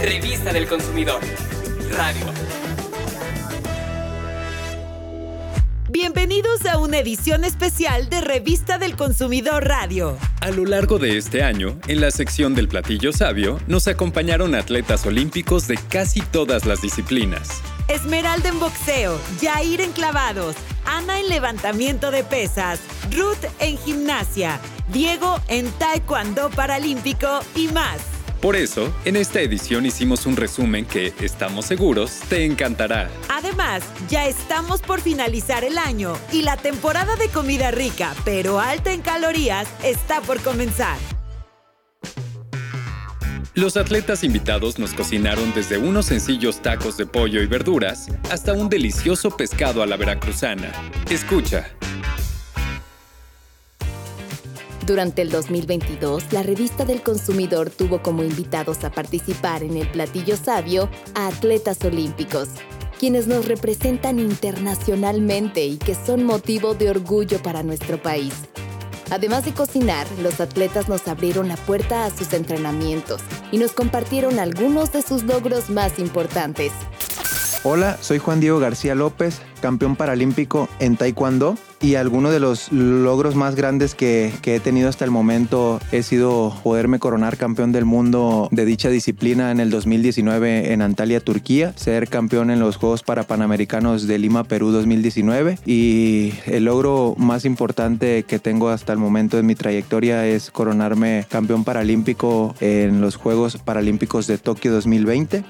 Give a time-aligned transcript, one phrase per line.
[0.00, 1.20] Revista del Consumidor.
[1.92, 2.26] Radio.
[5.88, 10.18] Bienvenidos a una edición especial de Revista del Consumidor Radio.
[10.42, 15.06] A lo largo de este año, en la sección del platillo sabio, nos acompañaron atletas
[15.06, 17.62] olímpicos de casi todas las disciplinas.
[17.88, 24.60] Esmeralda en boxeo, Jair en clavados, Ana en levantamiento de pesas, Ruth en gimnasia,
[24.92, 28.15] Diego en taekwondo paralímpico y más.
[28.46, 33.10] Por eso, en esta edición hicimos un resumen que, estamos seguros, te encantará.
[33.28, 38.92] Además, ya estamos por finalizar el año y la temporada de comida rica, pero alta
[38.92, 40.96] en calorías, está por comenzar.
[43.54, 48.68] Los atletas invitados nos cocinaron desde unos sencillos tacos de pollo y verduras hasta un
[48.68, 50.70] delicioso pescado a la veracruzana.
[51.10, 51.68] Escucha.
[54.86, 60.36] Durante el 2022, la revista del consumidor tuvo como invitados a participar en el platillo
[60.36, 62.50] sabio a atletas olímpicos,
[63.00, 68.32] quienes nos representan internacionalmente y que son motivo de orgullo para nuestro país.
[69.10, 74.38] Además de cocinar, los atletas nos abrieron la puerta a sus entrenamientos y nos compartieron
[74.38, 76.70] algunos de sus logros más importantes.
[77.64, 83.34] Hola, soy Juan Diego García López, campeón paralímpico en Taekwondo y alguno de los logros
[83.34, 88.48] más grandes que, he tenido hasta el momento he sido poderme coronar campeón del mundo
[88.50, 94.06] de dicha disciplina en el 2019 en Antalya, Turquía, ser campeón en los Juegos Parapanamericanos
[94.06, 99.46] de Lima, Perú 2019 y el logro más importante que tengo hasta el momento en
[99.46, 105.44] mi trayectoria es coronarme campeón paralímpico en los Juegos Paralímpicos de Tokio 2020.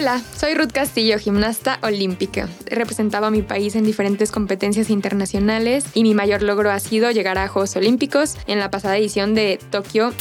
[0.00, 2.48] Hola, soy Ruth Castillo, gimnasta olímpica.
[2.64, 7.36] Representaba a mi país en diferentes competencias internacionales y mi mayor logro ha sido llegar
[7.36, 10.14] a Juegos Olímpicos en la pasada edición de Tokio.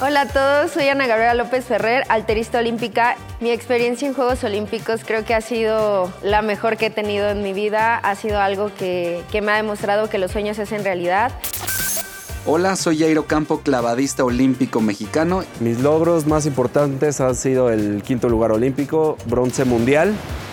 [0.00, 3.16] Hola a todos, soy Ana Gabriela López Ferrer, alterista olímpica.
[3.40, 7.42] Mi experiencia en Juegos Olímpicos creo que ha sido la mejor que he tenido en
[7.42, 7.96] mi vida.
[7.96, 11.32] Ha sido algo que, que me ha demostrado que los sueños se hacen realidad.
[12.46, 15.44] Hola, soy Jairo Campo, clavadista olímpico mexicano.
[15.60, 20.12] Mis logros más importantes han sido el quinto lugar olímpico, bronce mundial,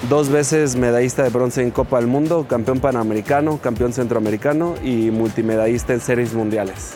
[0.09, 5.91] dos veces medallista de bronce en Copa del Mundo, campeón panamericano, campeón centroamericano y multimedallista
[5.91, 6.93] en series mundiales.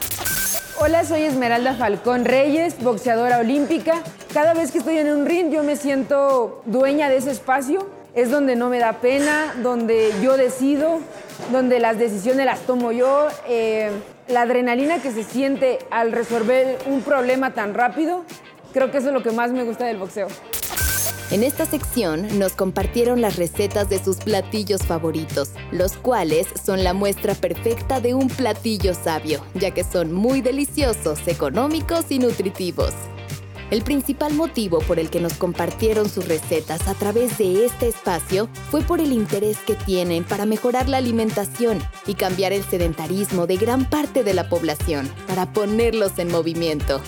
[0.79, 4.01] Hola, soy Esmeralda Falcón Reyes, boxeadora olímpica.
[4.33, 7.85] Cada vez que estoy en un ring yo me siento dueña de ese espacio.
[8.15, 11.01] Es donde no me da pena, donde yo decido,
[11.51, 13.27] donde las decisiones las tomo yo.
[13.47, 13.91] Eh,
[14.29, 18.23] la adrenalina que se siente al resolver un problema tan rápido,
[18.73, 20.27] creo que eso es lo que más me gusta del boxeo.
[21.31, 26.93] En esta sección nos compartieron las recetas de sus platillos favoritos, los cuales son la
[26.93, 32.93] muestra perfecta de un platillo sabio, ya que son muy deliciosos, económicos y nutritivos.
[33.71, 38.47] El principal motivo por el que nos compartieron sus recetas a través de este espacio
[38.69, 43.57] fue por el interés que tienen para mejorar la alimentación y cambiar el sedentarismo de
[43.57, 47.01] gran parte de la población, para ponerlos en movimiento.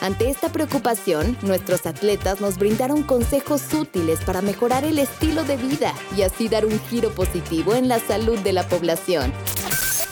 [0.00, 5.92] Ante esta preocupación, nuestros atletas nos brindaron consejos útiles para mejorar el estilo de vida
[6.16, 9.32] y así dar un giro positivo en la salud de la población.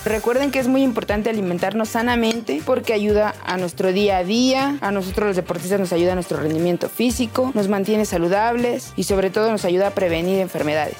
[0.05, 4.91] Recuerden que es muy importante alimentarnos sanamente porque ayuda a nuestro día a día, a
[4.91, 9.51] nosotros los deportistas nos ayuda a nuestro rendimiento físico, nos mantiene saludables y sobre todo
[9.51, 10.97] nos ayuda a prevenir enfermedades.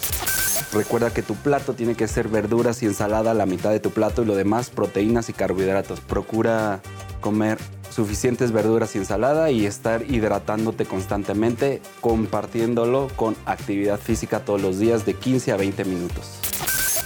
[0.73, 4.23] Recuerda que tu plato tiene que ser verduras y ensalada la mitad de tu plato
[4.23, 6.01] y lo demás proteínas y carbohidratos.
[6.01, 6.81] Procura
[7.21, 7.59] comer
[7.91, 15.05] suficientes verduras y ensalada y estar hidratándote constantemente, compartiéndolo con actividad física todos los días
[15.05, 16.39] de 15 a 20 minutos.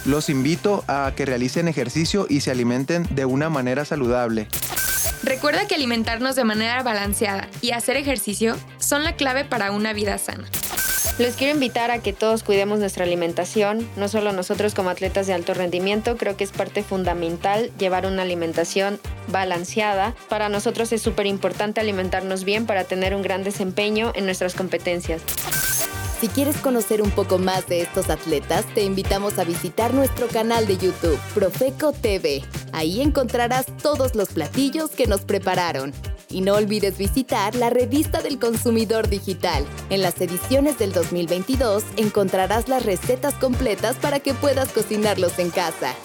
[0.05, 4.47] Los invito a que realicen ejercicio y se alimenten de una manera saludable.
[5.23, 10.17] Recuerda que alimentarnos de manera balanceada y hacer ejercicio son la clave para una vida
[10.17, 10.47] sana.
[11.17, 15.33] Les quiero invitar a que todos cuidemos nuestra alimentación, no solo nosotros como atletas de
[15.33, 20.15] alto rendimiento, creo que es parte fundamental llevar una alimentación balanceada.
[20.29, 25.21] Para nosotros es súper importante alimentarnos bien para tener un gran desempeño en nuestras competencias.
[26.19, 30.67] Si quieres conocer un poco más de estos atletas, te invitamos a visitar nuestro canal
[30.67, 32.43] de YouTube, Profeco TV.
[32.73, 35.93] Ahí encontrarás todos los platillos que nos prepararon.
[36.29, 39.65] Y no olvides visitar la revista del consumidor digital.
[39.89, 45.95] En las ediciones del 2022 encontrarás las recetas completas para que puedas cocinarlos en casa.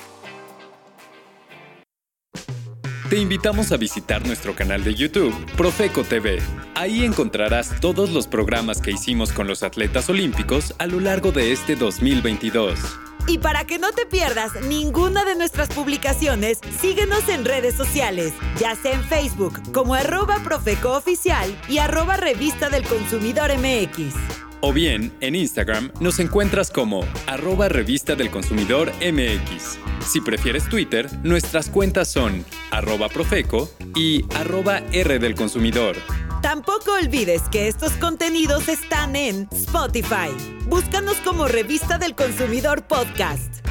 [3.11, 6.41] Te invitamos a visitar nuestro canal de YouTube, Profeco TV.
[6.75, 11.53] Ahí encontrarás todos los programas que hicimos con los atletas olímpicos a lo largo de
[11.53, 12.79] este 2022.
[13.27, 18.75] Y para que no te pierdas ninguna de nuestras publicaciones, síguenos en redes sociales, ya
[18.75, 24.15] sea en Facebook como arroba Profeco Oficial y arroba Revista del Consumidor MX.
[24.61, 29.79] O bien, en Instagram nos encuentras como arroba revista del consumidor MX.
[30.07, 35.97] Si prefieres Twitter, nuestras cuentas son arroba profeco y arroba R del consumidor.
[36.43, 40.31] Tampoco olvides que estos contenidos están en Spotify.
[40.67, 43.67] Búscanos como Revista del Consumidor Podcast.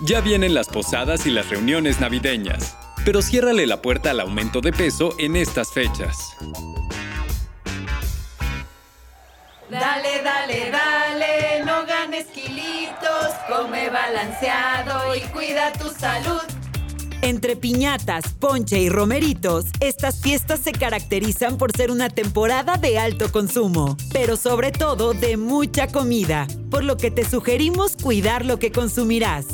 [0.00, 4.72] Ya vienen las posadas y las reuniones navideñas, pero ciérrale la puerta al aumento de
[4.72, 6.36] peso en estas fechas.
[9.70, 16.42] Dale, dale, dale, no ganes kilitos, come balanceado y cuida tu salud.
[17.22, 23.32] Entre piñatas, ponche y romeritos, estas fiestas se caracterizan por ser una temporada de alto
[23.32, 28.70] consumo, pero sobre todo de mucha comida, por lo que te sugerimos cuidar lo que
[28.70, 29.46] consumirás.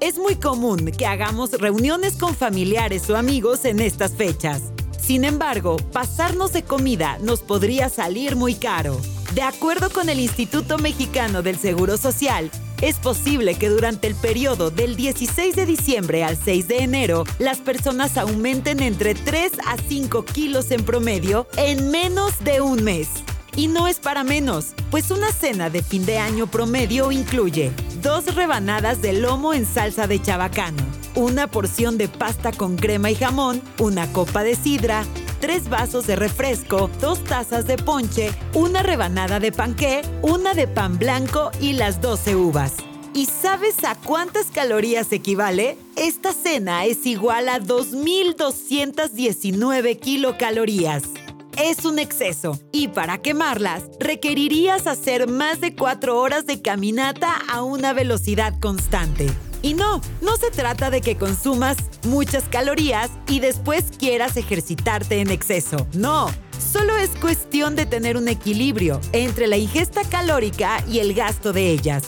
[0.00, 4.72] Es muy común que hagamos reuniones con familiares o amigos en estas fechas.
[4.98, 8.98] Sin embargo, pasarnos de comida nos podría salir muy caro.
[9.34, 14.70] De acuerdo con el Instituto Mexicano del Seguro Social, es posible que durante el periodo
[14.70, 20.24] del 16 de diciembre al 6 de enero, las personas aumenten entre 3 a 5
[20.24, 23.08] kilos en promedio en menos de un mes.
[23.54, 28.34] Y no es para menos, pues una cena de fin de año promedio incluye dos
[28.34, 30.82] rebanadas de lomo en salsa de chabacano,
[31.16, 35.04] una porción de pasta con crema y jamón, una copa de sidra,
[35.40, 40.98] tres vasos de refresco, dos tazas de ponche, una rebanada de panqué, una de pan
[40.98, 42.76] blanco y las 12 uvas.
[43.14, 45.76] ¿Y sabes a cuántas calorías equivale?
[45.96, 51.02] Esta cena es igual a 2.219 kilocalorías.
[51.58, 57.62] Es un exceso y para quemarlas requerirías hacer más de 4 horas de caminata a
[57.62, 59.26] una velocidad constante.
[59.62, 65.30] Y no, no se trata de que consumas muchas calorías y después quieras ejercitarte en
[65.30, 65.86] exceso.
[65.92, 71.52] No, solo es cuestión de tener un equilibrio entre la ingesta calórica y el gasto
[71.52, 72.04] de ellas.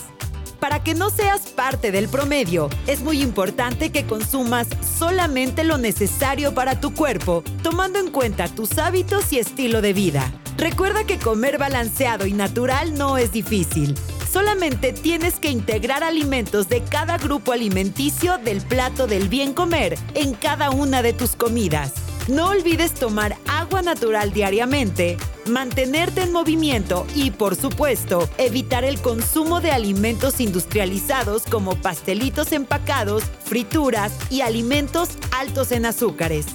[0.61, 4.67] Para que no seas parte del promedio, es muy importante que consumas
[4.99, 10.31] solamente lo necesario para tu cuerpo, tomando en cuenta tus hábitos y estilo de vida.
[10.57, 13.95] Recuerda que comer balanceado y natural no es difícil.
[14.31, 20.35] Solamente tienes que integrar alimentos de cada grupo alimenticio del plato del bien comer en
[20.35, 21.91] cada una de tus comidas.
[22.29, 25.17] No olvides tomar agua natural diariamente,
[25.47, 33.23] mantenerte en movimiento y, por supuesto, evitar el consumo de alimentos industrializados como pastelitos empacados,
[33.43, 36.45] frituras y alimentos altos en azúcares.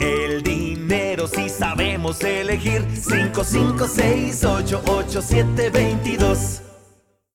[0.00, 2.86] el dinero sí sabemos elegir.
[2.94, 6.67] 5, 5, 6, 8, 8, 7, 22.